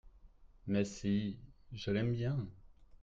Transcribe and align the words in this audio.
Mais 0.65 0.83
si… 0.83 1.37
je 1.73 1.91
l’aime 1.91 2.13
bien. 2.13 2.47